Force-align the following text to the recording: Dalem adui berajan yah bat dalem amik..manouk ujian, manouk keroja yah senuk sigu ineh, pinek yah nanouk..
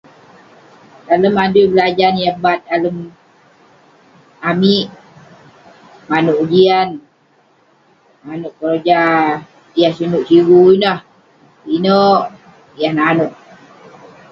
Dalem 1.07 1.35
adui 1.43 1.65
berajan 1.71 2.15
yah 2.23 2.35
bat 2.43 2.59
dalem 2.69 2.97
amik..manouk 4.49 6.39
ujian, 6.43 6.89
manouk 8.25 8.53
keroja 8.57 9.01
yah 9.79 9.91
senuk 9.97 10.23
sigu 10.29 10.59
ineh, 10.75 10.99
pinek 11.63 12.21
yah 12.81 12.93
nanouk.. 12.97 13.33